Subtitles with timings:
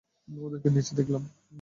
[0.37, 1.23] ওদেরকে নিচে দেখলাম!